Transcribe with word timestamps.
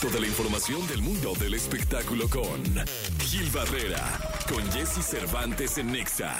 Experto 0.00 0.16
de 0.16 0.22
la 0.22 0.32
información 0.32 0.86
del 0.86 1.02
mundo 1.02 1.34
del 1.38 1.52
espectáculo 1.52 2.26
con 2.30 2.64
Gil 3.18 3.50
Barrera, 3.50 4.00
con 4.48 4.64
Jesse 4.72 5.04
Cervantes 5.04 5.76
en 5.76 5.92
Nexa. 5.92 6.34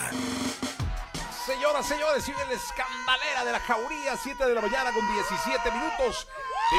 Señoras, 1.44 1.86
señores, 1.86 2.24
sigue 2.24 2.38
la 2.48 2.54
escandalera 2.54 3.44
de 3.44 3.52
la 3.52 3.60
jauría, 3.60 4.16
7 4.16 4.46
de 4.46 4.54
la 4.54 4.62
mañana 4.62 4.92
con 4.94 5.04
17 5.12 5.70
minutos. 5.72 6.26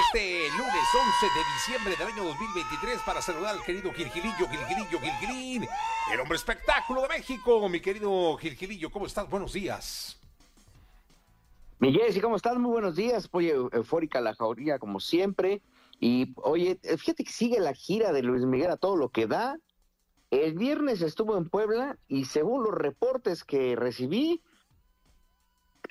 Este 0.08 0.50
lunes 0.58 0.88
11 1.22 1.26
de 1.36 1.54
diciembre 1.54 1.96
del 1.98 2.08
año 2.08 2.24
2023 2.24 3.02
para 3.06 3.22
saludar 3.22 3.58
al 3.58 3.64
querido 3.64 3.94
Gilgilillo, 3.94 4.50
Gilgilillo, 4.50 5.00
Gilgilín, 5.00 5.68
el 6.12 6.20
hombre 6.20 6.38
espectáculo 6.38 7.04
de 7.04 7.10
México. 7.10 7.70
Mi 7.70 7.80
querido 7.80 8.36
Gilgilillo, 8.38 8.90
¿cómo 8.90 9.06
estás? 9.06 9.30
Buenos 9.30 9.54
días. 9.54 10.20
Miguel, 11.78 12.20
¿cómo 12.24 12.38
estás? 12.38 12.58
Muy 12.58 12.72
buenos 12.72 12.96
días. 12.96 13.30
Oye, 13.32 13.52
eufórica 13.52 14.20
la 14.20 14.34
jauría 14.34 14.80
como 14.80 15.00
siempre. 15.00 15.62
Y 16.02 16.34
oye, 16.38 16.80
fíjate 16.98 17.24
que 17.24 17.32
sigue 17.32 17.60
la 17.60 17.74
gira 17.74 18.12
de 18.12 18.24
Luis 18.24 18.44
Miguel 18.44 18.72
a 18.72 18.76
todo 18.78 18.98
lo 18.98 19.10
que 19.10 19.28
da. 19.28 19.58
El 20.32 20.56
viernes 20.58 21.02
estuvo 21.02 21.38
en 21.38 21.48
Puebla 21.48 21.98
y 22.08 22.26
según 22.26 22.64
los 22.64 22.74
reportes 22.74 23.44
que 23.44 23.76
recibí, 23.76 24.42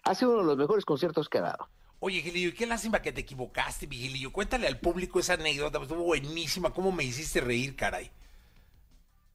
ha 0.02 0.14
sido 0.14 0.32
uno 0.32 0.40
de 0.40 0.46
los 0.46 0.56
mejores 0.56 0.84
conciertos 0.84 1.28
que 1.28 1.38
ha 1.38 1.42
dado. 1.42 1.68
Oye, 2.00 2.22
Gilillo, 2.22 2.52
qué 2.56 2.66
lástima 2.66 3.00
que 3.00 3.12
te 3.12 3.20
equivocaste, 3.20 3.86
Gilillo. 3.86 4.32
Cuéntale 4.32 4.66
al 4.66 4.80
público 4.80 5.20
esa 5.20 5.34
anécdota, 5.34 5.80
estuvo 5.80 6.02
buenísima. 6.02 6.72
¿Cómo 6.72 6.90
me 6.90 7.04
hiciste 7.04 7.40
reír, 7.40 7.76
caray? 7.76 8.10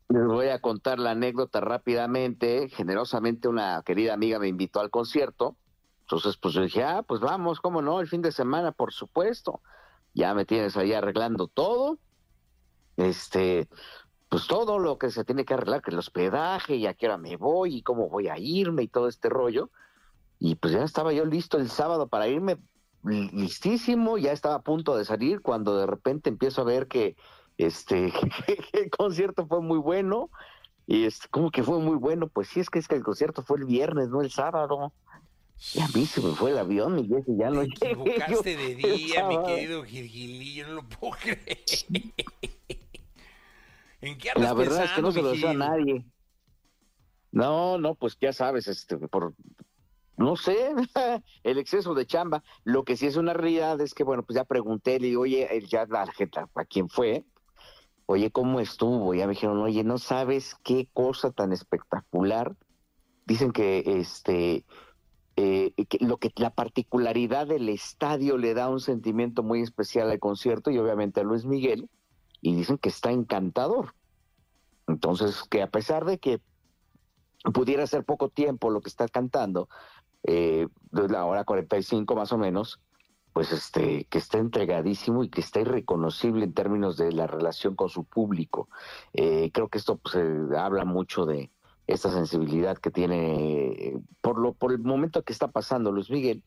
Les 0.10 0.26
voy 0.26 0.50
a 0.50 0.60
contar 0.60 1.00
la 1.00 1.12
anécdota 1.12 1.62
rápidamente. 1.62 2.68
Generosamente 2.70 3.48
una 3.48 3.82
querida 3.86 4.14
amiga 4.14 4.40
me 4.40 4.50
invitó 4.50 4.82
al 4.82 4.90
concierto 4.90 5.56
entonces, 6.06 6.38
pues 6.38 6.54
yo 6.54 6.62
dije, 6.62 6.84
ah, 6.84 7.02
pues 7.02 7.20
vamos, 7.20 7.60
cómo 7.60 7.82
no, 7.82 8.00
el 8.00 8.08
fin 8.08 8.22
de 8.22 8.32
semana, 8.32 8.72
por 8.72 8.94
supuesto. 8.94 9.62
Ya 10.16 10.34
me 10.34 10.46
tienes 10.46 10.76
ahí 10.78 10.94
arreglando 10.94 11.48
todo. 11.48 12.00
Este, 12.98 13.68
pues 14.30 14.48
todo 14.48 14.80
lo 14.80 14.98
que 14.98 15.12
se 15.12 15.24
tiene 15.24 15.46
que 15.46 15.54
arreglar, 15.54 15.82
que 15.82 15.92
el 15.92 16.00
hospedaje 16.00 16.76
y 16.76 16.88
a 16.88 16.94
qué 16.94 17.06
hora 17.06 17.18
me 17.18 17.38
voy 17.38 17.78
y 17.78 17.82
cómo 17.84 18.10
voy 18.10 18.28
a 18.28 18.38
irme 18.40 18.84
y 18.84 18.88
todo 18.88 19.08
este 19.08 19.30
rollo. 19.30 19.70
Y 20.40 20.56
pues 20.56 20.74
ya 20.74 20.84
estaba 20.84 21.14
yo 21.14 21.26
listo 21.26 21.58
el 21.58 21.70
sábado 21.70 22.08
para 22.08 22.28
irme, 22.28 22.58
listísimo, 23.04 24.18
ya 24.18 24.32
estaba 24.32 24.56
a 24.56 24.62
punto 24.62 24.98
de 24.98 25.06
salir 25.06 25.42
cuando 25.42 25.78
de 25.78 25.86
repente 25.86 26.30
empiezo 26.30 26.62
a 26.62 26.66
ver 26.66 26.88
que 26.88 27.16
este 27.58 28.12
el 28.74 28.90
concierto 28.90 29.46
fue 29.48 29.62
muy 29.62 29.78
bueno. 29.78 30.30
Y 30.88 31.06
es 31.06 31.28
como 31.30 31.50
que 31.50 31.64
fue 31.64 31.80
muy 31.80 31.96
bueno, 31.96 32.28
pues 32.28 32.50
sí 32.50 32.60
es 32.60 32.70
que 32.70 32.78
es 32.78 32.88
que 32.88 32.96
el 32.96 33.04
concierto 33.04 33.42
fue 33.42 33.58
el 33.58 33.66
viernes, 33.66 34.10
no 34.10 34.22
el 34.22 34.30
sábado. 34.30 34.94
Y 35.74 35.80
a 35.80 35.88
mí 35.88 36.06
se 36.06 36.22
me 36.22 36.34
fue 36.34 36.52
el 36.52 36.58
avión, 36.58 37.00
y 37.00 37.08
ya 37.38 37.50
no 37.50 37.62
Te 37.62 37.92
equivocaste 37.92 38.56
de 38.56 38.76
día, 38.76 39.28
mi 39.28 39.42
querido 39.44 39.84
Gilgilillo, 39.84 40.68
no 40.68 40.74
lo 40.76 40.90
puedo 40.90 41.14
creer. 41.14 41.60
¿En 44.02 44.18
qué 44.18 44.32
La 44.36 44.54
verdad 44.54 44.86
es 44.86 44.92
que 44.92 45.02
no 45.02 45.12
se 45.12 45.22
lo 45.22 45.32
deseo 45.32 45.50
a 45.50 45.54
nadie. 45.54 46.06
No, 47.32 47.78
no, 47.78 47.96
pues 47.96 48.18
ya 48.20 48.32
sabes, 48.32 48.68
este, 48.68 48.98
por, 48.98 49.34
no 50.18 50.36
sé, 50.36 50.74
el 51.44 51.58
exceso 51.58 51.94
de 51.94 52.06
chamba. 52.06 52.44
Lo 52.64 52.84
que 52.84 52.98
sí 52.98 53.08
es 53.08 53.16
una 53.18 53.34
realidad 53.34 53.80
es 53.82 53.94
que, 53.94 54.04
bueno, 54.04 54.24
pues 54.24 54.36
ya 54.36 54.46
pregunté, 54.46 55.00
le 55.00 55.08
digo, 55.08 55.24
oye, 55.24 55.48
ya 55.68 55.82
la 55.82 56.06
tarjeta, 56.06 56.50
¿a 56.54 56.66
quién 56.66 56.90
fue? 56.90 57.26
Oye, 58.06 58.32
¿cómo 58.32 58.60
estuvo? 58.60 59.14
Ya 59.14 59.26
me 59.26 59.34
dijeron, 59.34 59.60
oye, 59.60 59.84
no 59.84 59.98
sabes 59.98 60.56
qué 60.64 60.88
cosa 60.94 61.32
tan 61.32 61.52
espectacular. 61.52 62.56
Dicen 63.26 63.52
que, 63.52 63.84
este, 63.86 64.64
eh, 65.38 65.74
lo 66.00 66.18
que 66.18 66.32
la 66.36 66.52
particularidad 66.52 67.48
del 67.48 67.68
estadio 67.70 68.38
le 68.38 68.54
da 68.54 68.70
un 68.70 68.80
sentimiento 68.80 69.44
muy 69.44 69.62
especial 69.62 70.10
al 70.10 70.20
concierto 70.20 70.72
y 70.72 70.78
obviamente 70.78 71.20
a 71.20 71.24
Luis 71.24 71.46
Miguel 71.46 71.90
y 72.42 72.56
dicen 72.56 72.78
que 72.78 72.90
está 72.90 73.12
encantador. 73.12 73.96
Entonces, 74.88 75.44
que 75.50 75.62
a 75.62 75.68
pesar 75.70 76.06
de 76.06 76.20
que 76.20 76.40
pudiera 77.54 77.86
ser 77.88 78.06
poco 78.06 78.30
tiempo 78.30 78.70
lo 78.70 78.82
que 78.82 78.90
está 78.90 79.08
cantando, 79.08 79.68
eh, 80.24 80.68
la 80.92 81.26
hora 81.26 81.44
45 81.44 82.16
más 82.16 82.32
o 82.32 82.38
menos, 82.38 82.80
pues 83.34 83.52
este, 83.52 84.06
que 84.06 84.18
está 84.18 84.38
entregadísimo 84.38 85.24
y 85.24 85.30
que 85.30 85.42
está 85.42 85.60
irreconocible 85.60 86.46
en 86.46 86.54
términos 86.54 86.96
de 86.96 87.12
la 87.12 87.28
relación 87.28 87.76
con 87.76 87.90
su 87.90 88.06
público. 88.06 88.70
Eh, 89.14 89.52
creo 89.54 89.68
que 89.68 89.78
esto 89.78 89.98
pues, 89.98 90.16
habla 90.58 90.86
mucho 90.86 91.26
de, 91.26 91.52
esta 91.88 92.12
sensibilidad 92.12 92.78
que 92.78 92.92
tiene 92.92 94.00
por 94.22 94.40
lo 94.40 94.54
por 94.54 94.72
el 94.72 94.80
momento 94.80 95.24
que 95.24 95.34
está 95.34 95.50
pasando 95.50 95.92
Luis 95.92 96.10
Miguel 96.10 96.44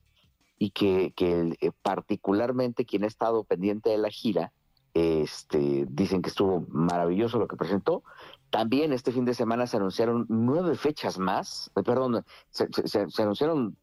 y 0.59 0.71
que, 0.71 1.13
que 1.15 1.57
eh, 1.61 1.71
particularmente 1.83 2.85
quien 2.85 3.05
ha 3.05 3.07
estado 3.07 3.45
pendiente 3.45 3.91
de 3.91 3.99
la 3.99 4.11
gira 4.11 4.53
este 4.95 5.87
dicen 5.89 6.23
que 6.23 6.31
estuvo 6.31 6.67
maravilloso 6.71 7.39
lo 7.39 7.47
que 7.47 7.57
presentó. 7.57 8.03
También 8.51 8.93
este 8.93 9.13
fin 9.13 9.25
de 9.25 9.35
semana 9.35 9.67
se 9.67 9.77
anunciaron 9.77 10.27
nueve 10.29 10.75
fechas 10.75 11.19
más 11.19 11.71
eh, 11.77 11.83
perdón 11.83 12.25
se, 12.51 12.69
se, 12.87 13.23
anunciaron 13.23 13.77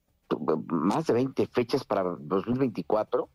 más 0.67 1.05
de 1.07 1.13
20 1.13 1.45
fechas 1.47 1.85
para 1.85 2.03
2024 2.19 3.29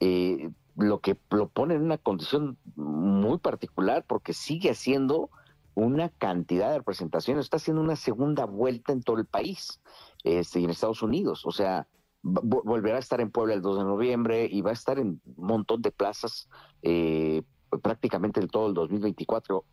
eh, 0.00 0.50
lo 0.76 1.00
que 1.00 1.16
lo 1.30 1.48
pone 1.48 1.74
en 1.74 1.82
una 1.82 1.98
condición 1.98 2.58
muy 2.76 3.38
particular 3.38 4.04
porque 4.06 4.34
sigue 4.34 4.70
haciendo 4.70 5.30
una 5.76 6.08
cantidad 6.08 6.70
de 6.70 6.78
representaciones, 6.78 7.44
está 7.44 7.58
haciendo 7.58 7.82
una 7.82 7.96
segunda 7.96 8.46
vuelta 8.46 8.92
en 8.92 9.02
todo 9.02 9.18
el 9.18 9.26
país 9.26 9.78
este, 10.24 10.58
y 10.58 10.64
en 10.64 10.70
Estados 10.70 11.02
Unidos. 11.02 11.44
O 11.44 11.52
sea, 11.52 11.86
volverá 12.22 12.96
a 12.96 13.00
estar 13.00 13.20
en 13.20 13.30
Puebla 13.30 13.54
el 13.54 13.60
2 13.60 13.78
de 13.78 13.84
noviembre 13.84 14.48
y 14.50 14.62
va 14.62 14.70
a 14.70 14.72
estar 14.72 14.98
en 14.98 15.20
un 15.36 15.46
montón 15.46 15.82
de 15.82 15.92
plazas 15.92 16.48
eh, 16.82 17.42
prácticamente 17.82 18.40
en 18.40 18.48
todo 18.48 18.68
el 18.68 18.74
2024. 18.74 19.64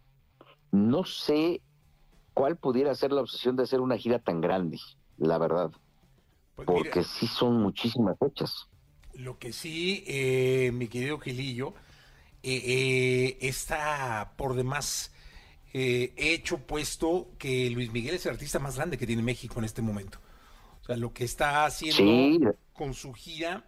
No 0.72 1.06
sé 1.06 1.62
cuál 2.34 2.58
pudiera 2.58 2.94
ser 2.96 3.14
la 3.14 3.22
obsesión 3.22 3.56
de 3.56 3.64
hacer 3.64 3.80
una 3.80 3.98
gira 3.98 4.20
tan 4.20 4.42
grande, 4.42 4.80
la 5.18 5.38
verdad. 5.38 5.72
Pues 6.56 6.68
porque 6.68 7.04
sí 7.04 7.28
son 7.28 7.62
muchísimas 7.62 8.20
fechas. 8.20 8.68
Lo 9.14 9.40
que 9.40 9.54
sí, 9.54 10.04
eh, 10.06 10.72
mi 10.74 10.88
querido 10.90 11.18
Gilillo, 11.18 11.74
eh, 12.44 13.38
está 13.40 14.34
por 14.36 14.54
demás 14.54 15.13
eh, 15.74 16.14
hecho 16.18 16.60
puesto 16.60 17.32
que 17.40 17.70
Luis 17.72 17.92
Miguel 17.92 18.16
es 18.16 18.26
el 18.26 18.34
artista 18.34 18.60
más 18.60 18.76
grande 18.76 18.98
que 18.98 19.08
tiene 19.08 19.24
México 19.24 19.60
en 19.60 19.66
este 19.66 19.82
momento. 19.82 20.20
O 20.82 20.86
sea, 20.86 20.98
lo 20.98 21.14
que 21.14 21.24
está 21.24 21.66
haciendo 21.66 22.56
con 22.74 22.94
su 22.94 23.14
gira, 23.14 23.66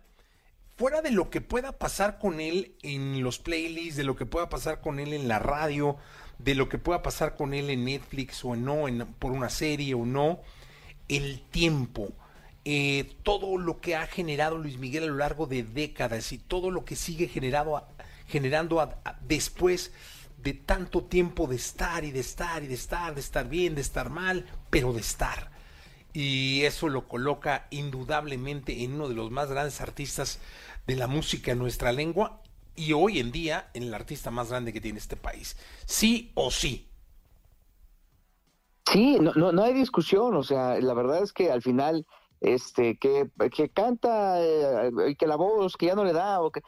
fuera 0.77 1.01
de 1.01 1.11
lo 1.11 1.29
que 1.29 1.41
pueda 1.41 1.71
pasar 1.71 2.19
con 2.19 2.39
él 2.39 2.75
en 2.83 3.23
los 3.23 3.39
playlists, 3.39 3.95
de 3.95 4.03
lo 4.03 4.15
que 4.15 4.25
pueda 4.25 4.49
pasar 4.49 4.81
con 4.81 4.99
él 4.99 5.13
en 5.13 5.27
la 5.27 5.39
radio, 5.39 5.97
de 6.37 6.55
lo 6.55 6.69
que 6.69 6.77
pueda 6.77 7.01
pasar 7.01 7.35
con 7.35 7.53
él 7.53 7.69
en 7.69 7.85
Netflix 7.85 8.43
o 8.45 8.55
no, 8.55 8.87
en, 8.87 9.05
por 9.19 9.31
una 9.31 9.49
serie 9.49 9.93
o 9.93 10.05
no, 10.05 10.41
el 11.07 11.41
tiempo, 11.41 12.11
eh, 12.65 13.15
todo 13.23 13.57
lo 13.57 13.79
que 13.79 13.95
ha 13.95 14.05
generado 14.07 14.57
Luis 14.57 14.77
Miguel 14.77 15.03
a 15.03 15.07
lo 15.07 15.15
largo 15.15 15.47
de 15.47 15.63
décadas 15.63 16.31
y 16.31 16.37
todo 16.37 16.69
lo 16.69 16.83
que 16.83 16.95
sigue 16.95 17.27
generado 17.27 17.87
generando 18.27 18.91
después 19.21 19.91
de 20.45 20.53
tanto 20.53 21.03
tiempo 21.03 21.47
de 21.47 21.55
estar 21.55 22.03
y 22.03 22.11
de 22.11 22.19
estar 22.19 22.63
y 22.63 22.67
de 22.67 22.75
estar, 22.75 23.15
de 23.15 23.19
estar 23.19 23.49
bien, 23.49 23.73
de 23.73 23.81
estar 23.81 24.11
mal, 24.11 24.45
pero 24.69 24.93
de 24.93 25.01
estar. 25.01 25.49
Y 26.13 26.61
eso 26.61 26.87
lo 26.87 27.07
coloca 27.07 27.65
indudablemente 27.71 28.83
en 28.83 28.93
uno 28.93 29.09
de 29.09 29.15
los 29.15 29.31
más 29.31 29.49
grandes 29.49 29.81
artistas 29.81 30.39
de 30.85 30.97
la 30.97 31.07
música 31.07 31.51
en 31.51 31.57
nuestra 31.57 31.91
lengua 31.91 32.43
y 32.75 32.93
hoy 32.93 33.17
en 33.19 33.31
día 33.31 33.71
en 33.73 33.83
el 33.83 33.93
artista 33.95 34.29
más 34.29 34.51
grande 34.51 34.71
que 34.71 34.79
tiene 34.79 34.99
este 34.99 35.15
país. 35.15 35.57
Sí 35.87 36.31
o 36.35 36.51
sí. 36.51 36.87
Sí, 38.85 39.17
no, 39.19 39.33
no, 39.33 39.51
no 39.51 39.63
hay 39.63 39.73
discusión, 39.73 40.35
o 40.35 40.43
sea, 40.43 40.79
la 40.79 40.93
verdad 40.93 41.23
es 41.23 41.33
que 41.33 41.51
al 41.51 41.63
final 41.63 42.05
este 42.39 42.99
que, 42.99 43.31
que 43.51 43.69
canta 43.69 44.43
eh, 44.43 44.91
y 45.07 45.15
que 45.15 45.25
la 45.25 45.37
voz 45.37 45.75
que 45.75 45.87
ya 45.87 45.95
no 45.95 46.03
le 46.03 46.13
da 46.13 46.39
o 46.41 46.51
que 46.51 46.61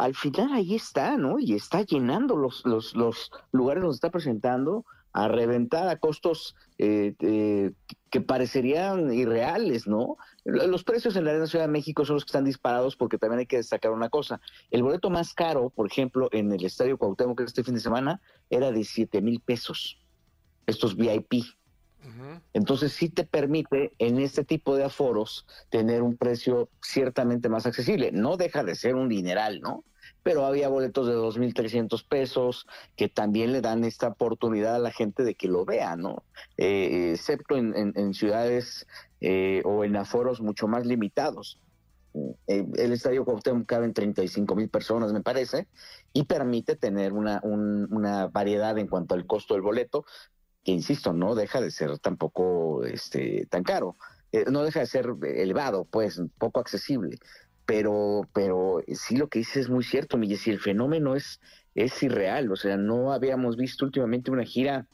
al 0.00 0.14
final 0.14 0.54
ahí 0.54 0.74
está, 0.74 1.18
¿no? 1.18 1.38
Y 1.38 1.54
está 1.54 1.82
llenando 1.82 2.34
los, 2.34 2.64
los, 2.64 2.96
los 2.96 3.30
lugares 3.52 3.82
donde 3.82 3.94
está 3.94 4.10
presentando 4.10 4.86
a 5.12 5.28
reventar 5.28 5.88
a 5.88 5.98
costos 5.98 6.56
eh, 6.78 7.14
eh, 7.18 7.72
que 8.08 8.20
parecerían 8.22 9.12
irreales, 9.12 9.86
¿no? 9.86 10.16
Los 10.44 10.84
precios 10.84 11.16
en 11.16 11.24
la 11.24 11.32
Arena 11.32 11.46
Ciudad 11.46 11.66
de 11.66 11.72
México 11.72 12.06
son 12.06 12.14
los 12.14 12.24
que 12.24 12.30
están 12.30 12.46
disparados 12.46 12.96
porque 12.96 13.18
también 13.18 13.40
hay 13.40 13.46
que 13.46 13.58
destacar 13.58 13.90
una 13.90 14.08
cosa. 14.08 14.40
El 14.70 14.82
boleto 14.82 15.10
más 15.10 15.34
caro, 15.34 15.68
por 15.68 15.86
ejemplo, 15.86 16.30
en 16.32 16.50
el 16.50 16.64
Estadio 16.64 16.96
Cuauhtémoc 16.96 17.38
este 17.42 17.62
fin 17.62 17.74
de 17.74 17.80
semana, 17.80 18.22
era 18.48 18.72
de 18.72 18.84
7 18.84 19.20
mil 19.20 19.40
pesos. 19.40 19.98
Estos 20.66 20.96
VIP. 20.96 21.44
Entonces 22.54 22.92
sí 22.92 23.10
te 23.10 23.24
permite 23.24 23.92
en 23.98 24.18
este 24.18 24.44
tipo 24.44 24.74
de 24.74 24.84
aforos 24.84 25.46
tener 25.68 26.00
un 26.00 26.16
precio 26.16 26.70
ciertamente 26.80 27.50
más 27.50 27.66
accesible. 27.66 28.10
No 28.12 28.38
deja 28.38 28.64
de 28.64 28.74
ser 28.74 28.94
un 28.94 29.10
dineral, 29.10 29.60
¿no? 29.60 29.84
Pero 30.22 30.44
había 30.44 30.68
boletos 30.68 31.06
de 31.06 31.14
2.300 31.14 32.06
pesos 32.06 32.66
que 32.96 33.08
también 33.08 33.52
le 33.52 33.60
dan 33.60 33.84
esta 33.84 34.08
oportunidad 34.08 34.76
a 34.76 34.80
la 34.80 34.90
gente 34.90 35.24
de 35.24 35.34
que 35.34 35.48
lo 35.48 35.64
vea, 35.64 35.96
¿no? 35.96 36.24
Eh, 36.56 37.12
excepto 37.14 37.56
en, 37.56 38.14
ciudades 38.14 38.86
eh, 39.20 39.62
o 39.64 39.84
en 39.84 39.96
aforos 39.96 40.40
mucho 40.40 40.68
más 40.68 40.84
limitados. 40.86 41.60
eh, 42.48 42.66
el 42.76 42.92
estadio 42.92 43.24
Cuauhtémoc 43.24 43.66
cabe 43.66 43.86
en 43.86 43.94
35 43.94 44.54
mil 44.56 44.68
personas, 44.68 45.12
me 45.12 45.22
parece, 45.22 45.68
y 46.12 46.24
permite 46.24 46.76
tener 46.76 47.12
una, 47.12 47.40
una 47.44 48.26
variedad 48.26 48.76
en 48.78 48.88
cuanto 48.88 49.14
al 49.14 49.26
costo 49.26 49.54
del 49.54 49.62
boleto, 49.62 50.04
que 50.64 50.72
insisto, 50.72 51.12
no 51.12 51.34
deja 51.34 51.60
de 51.60 51.70
ser 51.70 51.98
tampoco 51.98 52.84
este, 52.84 53.46
tan 53.46 53.62
caro, 53.62 53.96
eh, 54.32 54.44
no 54.50 54.62
deja 54.62 54.80
de 54.80 54.86
ser 54.86 55.14
elevado, 55.22 55.84
pues, 55.84 56.20
poco 56.38 56.60
accesible. 56.60 57.18
Pero, 57.70 58.28
pero 58.32 58.82
sí 58.88 59.16
lo 59.16 59.28
que 59.28 59.38
dice 59.38 59.60
es 59.60 59.70
muy 59.70 59.84
cierto, 59.84 60.18
Miguel, 60.18 60.38
si 60.38 60.50
el 60.50 60.58
fenómeno 60.58 61.14
es, 61.14 61.40
es 61.76 62.02
irreal, 62.02 62.50
o 62.50 62.56
sea, 62.56 62.76
no 62.76 63.12
habíamos 63.12 63.56
visto 63.56 63.84
últimamente 63.84 64.32
una 64.32 64.42
gira 64.42 64.88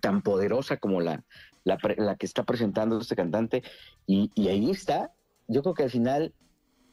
tan 0.00 0.22
poderosa 0.22 0.78
como 0.78 1.02
la, 1.02 1.26
la, 1.64 2.16
que 2.16 2.24
está 2.24 2.44
presentando 2.44 2.98
este 2.98 3.16
cantante, 3.16 3.62
y, 4.06 4.30
y 4.34 4.48
ahí 4.48 4.70
está, 4.70 5.12
yo 5.46 5.62
creo 5.62 5.74
que 5.74 5.82
al 5.82 5.90
final 5.90 6.34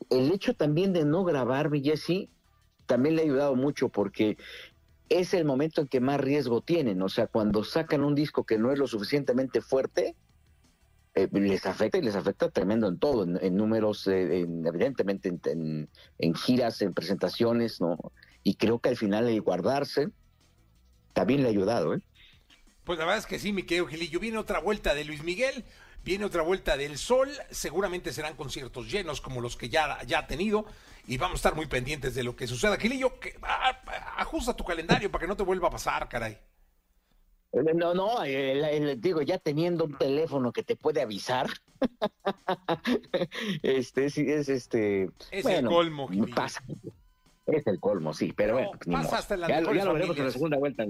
el 0.09 0.29
hecho 0.29 0.53
también 0.53 0.91
de 0.91 1.05
no 1.05 1.23
grabar, 1.23 1.69
mi 1.69 1.81
Jesse, 1.81 2.27
también 2.85 3.15
le 3.15 3.21
ha 3.21 3.25
ayudado 3.25 3.55
mucho 3.55 3.87
porque 3.87 4.35
es 5.07 5.33
el 5.33 5.45
momento 5.45 5.79
en 5.79 5.87
que 5.87 6.01
más 6.01 6.19
riesgo 6.19 6.59
tienen. 6.59 7.01
O 7.01 7.07
sea, 7.07 7.27
cuando 7.27 7.63
sacan 7.63 8.03
un 8.03 8.13
disco 8.13 8.43
que 8.43 8.57
no 8.57 8.73
es 8.73 8.77
lo 8.77 8.87
suficientemente 8.87 9.61
fuerte, 9.61 10.17
eh, 11.15 11.27
les 11.31 11.65
afecta 11.65 11.97
y 11.97 12.01
les 12.01 12.15
afecta 12.15 12.49
tremendo 12.49 12.87
en 12.87 12.99
todo, 12.99 13.23
en, 13.23 13.55
números, 13.55 14.07
eh, 14.07 14.41
evidentemente 14.41 15.29
en, 15.29 16.35
giras, 16.35 16.81
en 16.81 16.93
presentaciones, 16.93 17.81
¿no? 17.81 17.97
Y 18.43 18.55
creo 18.55 18.79
que 18.79 18.89
al 18.89 18.97
final 18.97 19.27
el 19.27 19.41
guardarse 19.41 20.09
también 21.13 21.41
le 21.41 21.47
ha 21.47 21.51
ayudado, 21.51 21.95
¿eh? 21.95 22.01
Pues 22.83 22.97
la 22.97 23.05
verdad 23.05 23.19
es 23.19 23.25
que 23.27 23.37
sí, 23.37 23.53
mi 23.53 23.63
querido 23.63 23.85
Gilillo. 23.85 24.19
Viene 24.19 24.37
otra 24.37 24.59
vuelta 24.59 24.95
de 24.95 25.03
Luis 25.03 25.23
Miguel. 25.23 25.63
Viene 26.03 26.25
otra 26.25 26.43
vuelta 26.43 26.77
del 26.77 26.97
Sol, 26.97 27.29
seguramente 27.51 28.13
serán 28.13 28.35
conciertos 28.35 28.89
llenos 28.89 29.19
como 29.19 29.41
los 29.41 29.57
que 29.57 29.67
ya, 29.67 30.01
ya 30.07 30.19
ha 30.19 30.27
tenido 30.27 30.65
y 31.07 31.17
vamos 31.17 31.35
a 31.35 31.39
estar 31.39 31.55
muy 31.55 31.65
pendientes 31.65 32.15
de 32.15 32.23
lo 32.23 32.35
que 32.35 32.47
suceda. 32.47 32.77
Quilillo, 32.77 33.19
que, 33.19 33.37
ajusta 34.17 34.55
tu 34.55 34.63
calendario 34.63 35.11
para 35.11 35.23
que 35.23 35.27
no 35.27 35.35
te 35.35 35.43
vuelva 35.43 35.67
a 35.67 35.71
pasar, 35.71 36.07
caray. 36.07 36.39
No, 37.51 37.95
no, 37.95 38.17
digo, 38.97 39.23
ya 39.23 39.39
teniendo 39.39 39.85
un 39.85 39.97
teléfono 39.97 40.51
que 40.51 40.63
te 40.63 40.75
puede 40.75 41.01
avisar. 41.01 41.49
este, 43.63 44.11
sí, 44.11 44.25
es 44.27 44.49
este. 44.49 45.09
Es 45.31 45.45
el 45.45 45.65
colmo, 45.65 46.09
Pasa. 46.35 46.63
Es 47.47 47.65
el 47.65 47.79
colmo, 47.79 48.13
sí, 48.13 48.33
pero 48.33 48.53
bueno. 48.53 48.71
Pasa 48.91 49.17
hasta 49.17 49.35
la 49.35 49.47
ya, 49.47 49.61
ya 49.61 49.85
lo 49.85 49.93
veremos 49.93 50.17
en 50.17 50.25
la 50.25 50.31
segunda 50.31 50.57
vuelta, 50.57 50.85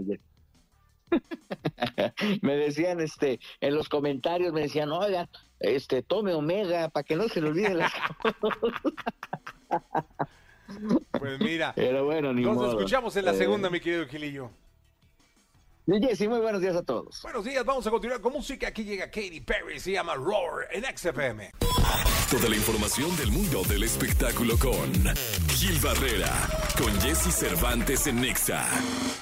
me 2.42 2.56
decían 2.56 3.00
este 3.00 3.40
en 3.62 3.76
los 3.76 3.90
comentarios 3.90 4.54
me 4.54 4.62
decían 4.62 4.92
oiga 4.92 5.28
este 5.60 6.04
tome 6.04 6.34
omega 6.34 6.90
para 6.90 7.04
que 7.04 7.16
no 7.16 7.28
se 7.28 7.42
le 7.42 7.50
olvide 7.50 7.74
las 7.74 7.92
pues 11.20 11.40
mira 11.40 11.74
pero 11.76 12.06
bueno 12.06 12.32
ni 12.32 12.44
nos 12.44 12.70
escuchamos 12.70 13.16
en 13.16 13.26
la 13.26 13.34
segunda 13.34 13.70
eh. 13.70 13.72
mi 13.72 13.80
querido 13.80 14.06
Gilillo 14.06 14.52
Sí, 16.16 16.28
muy 16.28 16.40
buenos 16.40 16.62
días 16.62 16.76
a 16.76 16.84
todos. 16.84 17.20
Buenos 17.24 17.44
días, 17.44 17.66
vamos 17.66 17.88
a 17.88 17.90
continuar 17.90 18.22
con 18.22 18.32
música. 18.34 18.68
Aquí 18.68 18.84
llega 18.84 19.06
Katy 19.06 19.42
Perry, 19.42 19.80
se 19.80 19.94
llama 19.94 20.14
Roar 20.14 20.68
en 20.72 20.84
XFM. 20.84 21.52
Toda 22.30 22.48
la 22.48 22.56
información 22.56 23.16
del 23.18 23.32
mundo 23.32 23.64
del 23.64 23.82
espectáculo 23.82 24.56
con 24.60 24.94
Gil 25.48 25.80
Barrera, 25.80 26.32
con 26.78 26.94
Jesse 27.02 27.34
Cervantes 27.34 28.06
en 28.06 28.22
Nexa. 28.22 28.68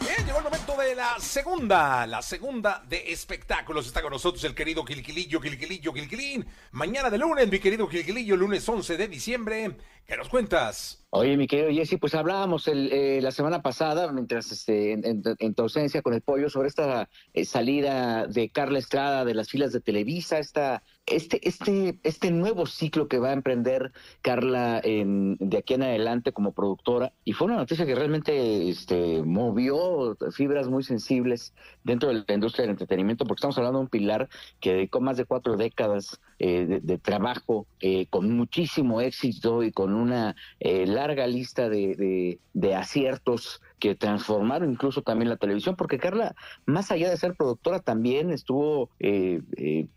Bien, 0.01 0.25
llegó 0.25 0.39
el 0.39 0.43
momento 0.43 0.56
de 0.83 0.95
la 0.95 1.19
segunda, 1.19 2.06
la 2.06 2.21
segunda 2.21 2.83
de 2.88 3.12
espectáculos. 3.12 3.88
Está 3.88 4.01
con 4.01 4.12
nosotros 4.12 4.44
el 4.44 4.53
querido 4.53 4.83
Gilquilillo, 4.83 5.41
Gilquilillo, 5.41 5.91
Gilquilín. 5.91 6.45
Mañana 6.71 7.09
de 7.09 7.18
lunes, 7.18 7.50
mi 7.50 7.57
querido 7.57 7.88
Gilquilillo, 7.88 8.35
lunes 8.35 8.68
11 8.68 8.95
de 8.95 9.07
diciembre. 9.07 9.75
¿Qué 10.06 10.15
nos 10.15 10.29
cuentas? 10.29 11.03
Oye, 11.09 11.35
mi 11.35 11.47
querido 11.47 11.71
Jesse, 11.71 11.97
pues 12.00 12.13
hablábamos 12.13 12.68
el, 12.68 12.91
eh, 12.91 13.21
la 13.21 13.31
semana 13.31 13.63
pasada, 13.63 14.12
mientras 14.12 14.51
este, 14.51 14.94
en, 14.94 15.53
tu 15.56 15.62
ausencia 15.63 16.03
con 16.03 16.13
el 16.13 16.21
pollo, 16.21 16.50
sobre 16.50 16.68
esta 16.68 17.09
eh, 17.33 17.44
salida 17.44 18.27
de 18.27 18.50
Carla 18.50 18.77
Estrada 18.77 19.25
de 19.25 19.33
las 19.33 19.50
filas 19.50 19.74
de 19.74 19.81
Televisa, 19.81 20.38
esta 20.38 20.83
este, 21.07 21.48
este, 21.48 22.00
este 22.04 22.31
nuevo 22.31 22.65
ciclo 22.65 23.07
que 23.07 23.18
va 23.18 23.30
a 23.30 23.33
emprender 23.33 23.92
Carla 24.21 24.80
en, 24.83 25.38
de 25.39 25.57
aquí 25.57 25.74
en 25.74 25.83
adelante 25.83 26.33
como 26.33 26.51
productora, 26.51 27.13
y 27.24 27.33
fue 27.33 27.48
una 27.48 27.57
noticia 27.57 27.86
que 27.86 27.95
realmente 27.95 28.69
este, 28.69 29.24
movió 29.24 30.18
fibras 30.31 30.68
muy 30.68 30.83
sensibles 30.83 31.54
dentro 31.83 32.09
de 32.09 32.25
la 32.27 32.33
industria 32.33 32.63
del 32.63 32.71
entretenimiento, 32.71 33.25
porque 33.25 33.39
estamos 33.39 33.57
hablando 33.57 33.80
de 33.80 33.83
un 33.83 33.89
pilar 33.89 34.30
que 34.59 34.74
dedicó 34.74 35.00
más 35.00 35.18
de 35.18 35.25
cuatro 35.25 35.57
décadas 35.57 36.19
eh, 36.39 36.81
de, 36.83 36.98
trabajo, 36.98 37.65
eh, 37.80 38.07
con 38.10 38.31
muchísimo 38.36 39.01
éxito 39.01 39.63
y 39.63 39.71
con 39.71 39.94
una 39.94 40.36
eh, 40.60 40.86
larga 40.86 41.25
lista 41.25 41.69
de, 41.69 42.38
de 42.53 42.75
aciertos 42.75 43.62
que 43.80 43.95
transformaron 43.95 44.71
incluso 44.71 45.01
también 45.01 45.30
la 45.30 45.38
televisión, 45.38 45.75
porque 45.75 46.00
Carla, 46.00 46.36
más 46.65 46.92
allá 46.92 47.10
de 47.10 47.18
ser 47.18 47.36
productora, 47.36 47.80
también 47.80 48.31
estuvo 48.31 48.89
eh, 49.00 49.42
eh, 49.56 49.88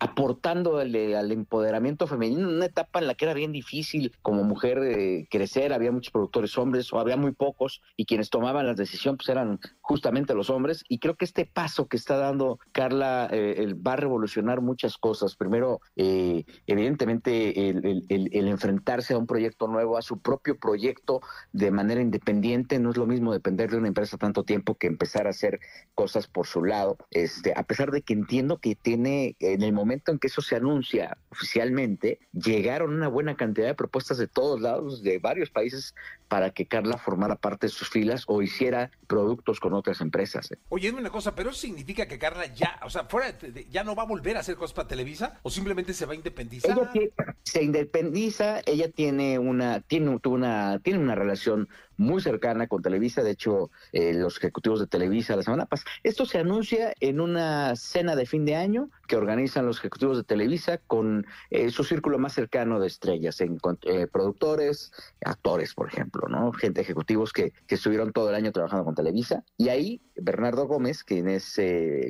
aportando 0.00 0.78
al, 0.78 0.94
empoderamiento 0.94 2.06
femenino 2.06 2.48
en 2.48 2.56
una 2.56 2.66
etapa 2.66 2.98
en 2.98 3.06
la 3.06 3.14
que 3.14 3.26
era 3.26 3.34
bien 3.34 3.52
difícil 3.52 4.12
como 4.22 4.42
mujer 4.42 4.78
eh, 4.78 5.26
crecer, 5.30 5.72
había 5.72 5.92
muchos 5.92 6.10
productores 6.10 6.56
hombres 6.58 6.92
o 6.92 6.98
había 6.98 7.16
muy 7.16 7.32
pocos 7.32 7.82
y 7.96 8.06
quienes 8.06 8.30
tomaban 8.30 8.66
las 8.66 8.76
decisiones 8.76 9.18
pues 9.18 9.28
eran 9.28 9.60
justamente 9.80 10.34
los 10.34 10.50
hombres. 10.50 10.84
Y 10.88 10.98
creo 10.98 11.14
que 11.14 11.24
este 11.24 11.46
paso 11.46 11.86
que 11.86 11.96
está 11.96 12.16
dando 12.16 12.58
Carla 12.72 13.30
va 13.30 13.92
a 13.92 13.96
revolucionar 13.96 14.60
muchas 14.60 14.96
cosas. 14.96 15.36
Primero, 15.36 15.80
evidentemente, 15.96 17.68
el, 17.68 18.04
el 18.08 18.48
enfrentarse 18.48 19.14
a 19.14 19.18
un 19.18 19.26
proyecto 19.26 19.68
nuevo, 19.68 19.96
a 19.96 20.02
su 20.02 20.18
propio 20.18 20.58
proyecto 20.58 21.20
de 21.52 21.70
manera 21.70 22.00
independiente, 22.00 22.78
no 22.78 22.90
es 22.90 22.96
lo 22.96 23.06
mismo 23.06 23.32
depender 23.32 23.70
de 23.70 23.76
una 23.76 23.88
empresa 23.88 24.16
tanto 24.16 24.44
tiempo 24.44 24.76
que 24.76 24.86
empezar 24.86 25.26
a 25.26 25.30
hacer 25.30 25.60
cosas 25.94 26.26
por 26.26 26.46
su 26.46 26.64
lado, 26.64 26.96
este, 27.10 27.52
a 27.56 27.62
pesar 27.64 27.90
de 27.90 28.02
que 28.02 28.14
entiendo 28.14 28.58
que 28.58 28.74
tiene, 28.74 29.36
en 29.40 29.62
el 29.62 29.72
momento 29.72 29.89
en 29.92 30.18
que 30.18 30.28
eso 30.28 30.40
se 30.40 30.56
anuncia 30.56 31.16
oficialmente, 31.30 32.20
llegaron 32.32 32.94
una 32.94 33.08
buena 33.08 33.36
cantidad 33.36 33.66
de 33.66 33.74
propuestas 33.74 34.18
de 34.18 34.28
todos 34.28 34.60
lados, 34.60 35.02
de 35.02 35.18
varios 35.18 35.50
países, 35.50 35.94
para 36.28 36.50
que 36.50 36.66
Carla 36.66 36.96
formara 36.96 37.36
parte 37.36 37.66
de 37.66 37.72
sus 37.72 37.88
filas 37.88 38.24
o 38.28 38.40
hiciera 38.40 38.90
productos 39.06 39.58
con 39.58 39.74
otras 39.74 40.00
empresas. 40.00 40.52
¿eh? 40.52 40.58
Oye, 40.68 40.90
una 40.92 41.10
cosa, 41.10 41.34
pero 41.34 41.50
eso 41.50 41.58
significa 41.58 42.06
que 42.06 42.18
Carla 42.18 42.46
ya, 42.46 42.78
o 42.84 42.90
sea, 42.90 43.04
fuera 43.04 43.36
ya 43.68 43.82
no 43.82 43.96
va 43.96 44.04
a 44.04 44.06
volver 44.06 44.36
a 44.36 44.40
hacer 44.40 44.54
cosas 44.54 44.74
para 44.74 44.88
Televisa 44.88 45.40
o 45.42 45.50
simplemente 45.50 45.92
se 45.92 46.06
va 46.06 46.12
a 46.12 46.16
independizar. 46.16 46.70
Ella 46.94 47.10
se 47.42 47.62
independiza, 47.62 48.60
ella 48.66 48.90
tiene 48.90 49.38
una, 49.38 49.80
tiene, 49.80 50.20
una, 50.24 50.78
tiene 50.82 51.00
una 51.00 51.14
relación 51.14 51.68
muy 52.00 52.22
cercana 52.22 52.66
con 52.66 52.80
Televisa, 52.80 53.22
de 53.22 53.32
hecho, 53.32 53.70
eh, 53.92 54.14
los 54.14 54.38
ejecutivos 54.38 54.80
de 54.80 54.86
Televisa 54.86 55.36
la 55.36 55.42
semana 55.42 55.66
pasada. 55.66 55.90
Esto 56.02 56.24
se 56.24 56.38
anuncia 56.38 56.94
en 56.98 57.20
una 57.20 57.76
cena 57.76 58.16
de 58.16 58.24
fin 58.24 58.46
de 58.46 58.56
año 58.56 58.88
que 59.06 59.16
organizan 59.16 59.66
los 59.66 59.78
ejecutivos 59.78 60.16
de 60.16 60.24
Televisa 60.24 60.78
con 60.78 61.26
eh, 61.50 61.68
su 61.68 61.84
círculo 61.84 62.18
más 62.18 62.32
cercano 62.32 62.80
de 62.80 62.86
estrellas, 62.86 63.42
en 63.42 63.58
eh, 63.82 64.06
productores, 64.06 64.92
actores, 65.22 65.74
por 65.74 65.88
ejemplo, 65.88 66.26
¿no? 66.28 66.52
Gente 66.52 66.80
ejecutivos 66.80 67.34
que, 67.34 67.52
que, 67.66 67.74
estuvieron 67.74 68.12
todo 68.12 68.30
el 68.30 68.34
año 68.34 68.50
trabajando 68.50 68.86
con 68.86 68.94
Televisa. 68.94 69.44
Y 69.58 69.68
ahí 69.68 70.00
Bernardo 70.16 70.66
Gómez, 70.66 71.04
quien 71.04 71.28
es 71.28 71.60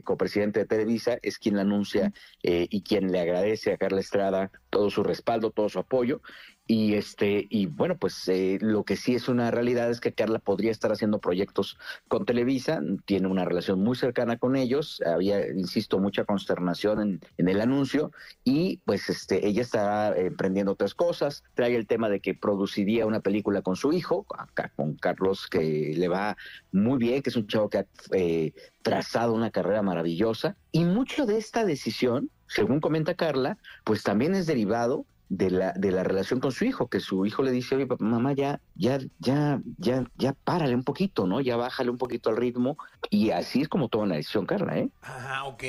copresidente 0.04 0.60
de 0.60 0.66
Televisa, 0.66 1.18
es 1.22 1.38
quien 1.38 1.56
la 1.56 1.62
anuncia 1.62 2.12
y 2.42 2.82
quien 2.82 3.10
le 3.10 3.20
agradece 3.20 3.72
a 3.72 3.76
Carla 3.76 4.00
Estrada 4.00 4.50
todo 4.80 4.88
su 4.88 5.02
respaldo, 5.02 5.50
todo 5.50 5.68
su 5.68 5.78
apoyo 5.78 6.22
y 6.70 6.94
este, 6.94 7.48
y 7.50 7.66
bueno, 7.66 7.98
pues 7.98 8.28
eh, 8.28 8.56
lo 8.60 8.84
que 8.84 8.94
sí 8.94 9.16
es 9.16 9.28
una 9.28 9.50
realidad 9.50 9.90
es 9.90 9.98
que 9.98 10.12
Carla 10.12 10.38
podría 10.38 10.70
estar 10.70 10.92
haciendo 10.92 11.18
proyectos 11.18 11.76
con 12.06 12.24
Televisa, 12.24 12.80
tiene 13.06 13.26
una 13.26 13.44
relación 13.44 13.80
muy 13.80 13.96
cercana 13.96 14.38
con 14.38 14.54
ellos, 14.54 15.02
había, 15.04 15.48
insisto, 15.48 15.98
mucha 15.98 16.24
consternación 16.24 17.00
en, 17.00 17.20
en 17.38 17.48
el 17.48 17.60
anuncio, 17.60 18.12
y 18.44 18.76
pues 18.84 19.10
este, 19.10 19.48
ella 19.48 19.62
está 19.62 20.16
emprendiendo 20.16 20.70
otras 20.70 20.94
cosas, 20.94 21.42
trae 21.54 21.74
el 21.74 21.88
tema 21.88 22.08
de 22.08 22.20
que 22.20 22.34
produciría 22.34 23.04
una 23.04 23.18
película 23.18 23.62
con 23.62 23.74
su 23.74 23.92
hijo, 23.92 24.24
acá 24.38 24.72
con 24.76 24.94
Carlos, 24.94 25.48
que 25.48 25.92
le 25.96 26.06
va 26.06 26.36
muy 26.70 26.98
bien, 26.98 27.20
que 27.20 27.30
es 27.30 27.36
un 27.36 27.48
chavo 27.48 27.68
que 27.68 27.78
ha 27.78 27.86
eh, 28.12 28.52
trazado 28.82 29.32
una 29.32 29.50
carrera 29.50 29.82
maravillosa, 29.82 30.56
y 30.72 30.84
mucho 30.84 31.26
de 31.26 31.38
esta 31.38 31.64
decisión, 31.64 32.30
según 32.46 32.80
comenta 32.80 33.14
Carla, 33.14 33.58
pues 33.84 34.02
también 34.02 34.34
es 34.34 34.46
derivado 34.46 35.04
de 35.30 35.48
la, 35.48 35.72
de 35.72 35.92
la 35.92 36.02
relación 36.02 36.40
con 36.40 36.52
su 36.52 36.64
hijo, 36.64 36.88
que 36.88 37.00
su 37.00 37.24
hijo 37.24 37.42
le 37.42 37.52
dice, 37.52 37.76
oye, 37.76 37.86
mamá, 38.00 38.32
ya, 38.32 38.60
ya, 38.74 38.98
ya, 39.20 39.60
ya, 39.78 40.04
ya 40.16 40.32
párale 40.32 40.74
un 40.74 40.82
poquito, 40.82 41.26
¿no? 41.26 41.40
Ya 41.40 41.56
bájale 41.56 41.88
un 41.88 41.98
poquito 41.98 42.30
al 42.30 42.36
ritmo. 42.36 42.76
Y 43.08 43.30
así 43.30 43.62
es 43.62 43.68
como 43.68 43.88
toma 43.88 44.06
la 44.06 44.16
decisión, 44.16 44.44
Carla, 44.44 44.76
¿eh? 44.76 44.90
Ah, 45.02 45.44
ok. 45.46 45.62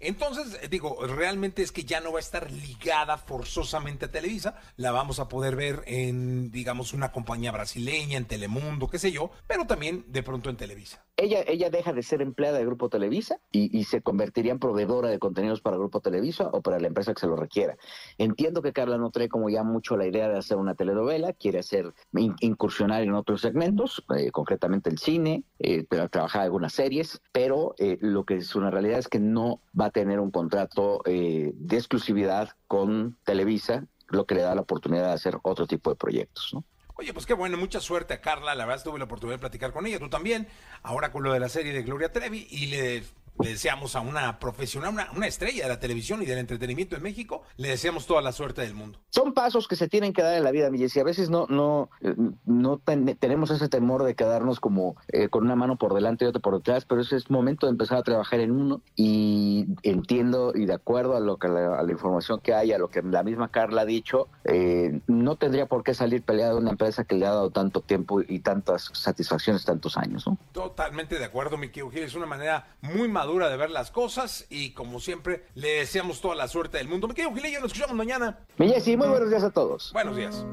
Entonces, 0.00 0.58
eh, 0.60 0.68
digo, 0.68 0.98
realmente 1.06 1.62
es 1.62 1.72
que 1.72 1.84
ya 1.84 2.00
no 2.00 2.12
va 2.12 2.18
a 2.18 2.20
estar 2.20 2.50
ligada 2.50 3.16
forzosamente 3.16 4.06
a 4.06 4.10
Televisa, 4.10 4.56
la 4.76 4.90
vamos 4.90 5.18
a 5.18 5.28
poder 5.28 5.56
ver 5.56 5.82
en, 5.86 6.50
digamos, 6.50 6.92
una 6.92 7.10
compañía 7.12 7.52
brasileña, 7.52 8.18
en 8.18 8.26
Telemundo, 8.26 8.88
qué 8.88 8.98
sé 8.98 9.12
yo, 9.12 9.30
pero 9.46 9.66
también 9.66 10.04
de 10.08 10.22
pronto 10.22 10.50
en 10.50 10.56
Televisa. 10.56 11.04
Ella, 11.16 11.44
ella 11.46 11.70
deja 11.70 11.92
de 11.92 12.02
ser 12.02 12.20
empleada 12.20 12.58
de 12.58 12.66
Grupo 12.66 12.88
Televisa 12.88 13.38
y, 13.52 13.78
y 13.78 13.84
se 13.84 14.02
convertiría 14.02 14.52
en 14.52 14.58
proveedora 14.58 15.08
de 15.08 15.20
contenidos 15.20 15.60
para 15.60 15.76
Grupo 15.76 16.00
Televisa 16.00 16.48
o 16.52 16.60
para 16.60 16.80
la 16.80 16.88
empresa 16.88 17.14
que 17.14 17.20
se 17.20 17.28
lo 17.28 17.36
requiera. 17.36 17.76
Entiendo 18.18 18.60
que 18.62 18.72
Carla 18.72 18.98
no 18.98 19.03
trae 19.10 19.28
como 19.28 19.48
ya 19.50 19.62
mucho 19.62 19.96
la 19.96 20.06
idea 20.06 20.28
de 20.28 20.38
hacer 20.38 20.56
una 20.56 20.74
telenovela, 20.74 21.32
quiere 21.32 21.58
hacer 21.58 21.92
in- 22.12 22.34
incursionar 22.40 23.02
en 23.02 23.14
otros 23.14 23.40
segmentos, 23.40 24.04
eh, 24.16 24.30
concretamente 24.30 24.90
el 24.90 24.98
cine, 24.98 25.44
eh, 25.58 25.84
trabajar 26.10 26.42
algunas 26.42 26.72
series, 26.72 27.20
pero 27.32 27.74
eh, 27.78 27.98
lo 28.00 28.24
que 28.24 28.36
es 28.36 28.54
una 28.54 28.70
realidad 28.70 28.98
es 28.98 29.08
que 29.08 29.18
no 29.20 29.60
va 29.78 29.86
a 29.86 29.90
tener 29.90 30.20
un 30.20 30.30
contrato 30.30 31.02
eh, 31.04 31.52
de 31.54 31.76
exclusividad 31.76 32.50
con 32.66 33.16
Televisa, 33.24 33.86
lo 34.08 34.26
que 34.26 34.34
le 34.34 34.42
da 34.42 34.54
la 34.54 34.60
oportunidad 34.60 35.06
de 35.08 35.12
hacer 35.14 35.38
otro 35.42 35.66
tipo 35.66 35.90
de 35.90 35.96
proyectos, 35.96 36.50
¿no? 36.52 36.64
Oye, 36.96 37.12
pues 37.12 37.26
qué 37.26 37.34
bueno, 37.34 37.56
mucha 37.56 37.80
suerte 37.80 38.14
a 38.14 38.20
Carla, 38.20 38.54
la 38.54 38.66
verdad 38.66 38.84
tuve 38.84 38.98
la 39.00 39.06
oportunidad 39.06 39.36
de 39.36 39.40
platicar 39.40 39.72
con 39.72 39.84
ella, 39.84 39.98
tú 39.98 40.08
también, 40.08 40.46
ahora 40.84 41.10
con 41.10 41.24
lo 41.24 41.32
de 41.32 41.40
la 41.40 41.48
serie 41.48 41.72
de 41.72 41.82
Gloria 41.82 42.12
Trevi, 42.12 42.46
y 42.48 42.66
le, 42.66 43.02
le 43.42 43.50
deseamos 43.50 43.96
a 43.96 44.00
una 44.00 44.38
profesional, 44.38 44.92
una, 44.92 45.08
una 45.14 45.26
estrella 45.26 45.64
de 45.64 45.68
la 45.68 45.80
televisión 45.80 46.22
y 46.22 46.26
del 46.26 46.38
entretenimiento 46.38 46.96
en 46.96 47.02
México, 47.02 47.42
le 47.56 47.68
deseamos 47.68 48.06
toda 48.06 48.22
la 48.22 48.32
suerte 48.32 48.62
del 48.62 48.74
mundo. 48.74 49.00
son 49.10 49.32
pasos 49.34 49.66
que 49.68 49.76
se 49.76 49.88
tienen 49.88 50.12
que 50.12 50.22
dar 50.22 50.34
en 50.36 50.44
la 50.44 50.50
vida, 50.50 50.70
mi 50.70 50.78
Jessy. 50.78 51.00
A 51.00 51.04
veces 51.04 51.30
no, 51.30 51.46
no, 51.48 51.90
eh, 52.00 52.14
no 52.44 52.78
ten- 52.78 53.16
tenemos 53.18 53.50
ese 53.50 53.68
temor 53.68 54.02
de 54.04 54.14
quedarnos 54.14 54.60
como 54.60 54.96
eh, 55.08 55.28
con 55.28 55.44
una 55.44 55.56
mano 55.56 55.76
por 55.76 55.94
delante 55.94 56.24
y 56.24 56.28
otra 56.28 56.40
por 56.40 56.54
detrás, 56.56 56.84
pero 56.84 57.00
ese 57.00 57.16
es 57.16 57.30
momento 57.30 57.66
de 57.66 57.72
empezar 57.72 57.98
a 57.98 58.02
trabajar 58.02 58.40
en 58.40 58.52
uno 58.52 58.82
y 58.96 59.66
entiendo 59.82 60.52
y 60.54 60.66
de 60.66 60.74
acuerdo 60.74 61.16
a 61.16 61.20
lo 61.20 61.36
que 61.38 61.48
la, 61.48 61.78
a 61.78 61.82
la 61.82 61.92
información 61.92 62.40
que 62.40 62.54
hay, 62.54 62.72
a 62.72 62.78
lo 62.78 62.88
que 62.88 63.02
la 63.02 63.22
misma 63.22 63.48
Carla 63.50 63.82
ha 63.82 63.84
dicho, 63.86 64.28
eh, 64.44 65.00
no 65.06 65.36
tendría 65.36 65.66
por 65.66 65.82
qué 65.82 65.94
salir 65.94 66.22
peleada 66.22 66.52
de 66.52 66.58
una 66.58 66.70
empresa 66.70 67.04
que 67.04 67.14
le 67.16 67.26
ha 67.26 67.30
dado 67.30 67.50
tanto 67.50 67.80
tiempo 67.80 68.20
y 68.22 68.40
tantas 68.40 68.90
satisfacciones 68.92 69.64
tantos 69.64 69.96
años, 69.96 70.26
¿no? 70.26 70.38
Totalmente 70.52 71.18
de 71.18 71.24
acuerdo, 71.24 71.56
mi 71.56 71.68
querido 71.68 71.90
Gil, 71.90 72.02
es 72.04 72.14
una 72.14 72.26
manera 72.26 72.68
muy 72.82 73.08
madura 73.08 73.23
de 73.26 73.56
ver 73.56 73.70
las 73.70 73.90
cosas 73.90 74.46
y 74.50 74.70
como 74.70 75.00
siempre 75.00 75.44
le 75.54 75.68
deseamos 75.78 76.20
toda 76.20 76.34
la 76.34 76.48
suerte 76.48 76.78
del 76.78 76.88
mundo. 76.88 77.08
Mi 77.08 77.14
querido 77.14 77.34
Gil, 77.34 77.46
y 77.46 77.52
yo 77.52 77.60
nos 77.60 77.72
escuchamos 77.72 77.96
mañana. 77.96 78.38
Mi 78.58 78.68
Jessy, 78.68 78.96
muy 78.96 79.08
buenos 79.08 79.30
días 79.30 79.42
a 79.42 79.50
todos. 79.50 79.92
Buenos 79.92 80.16
días. 80.16 80.44